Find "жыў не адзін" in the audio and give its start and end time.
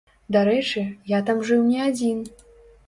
1.51-2.27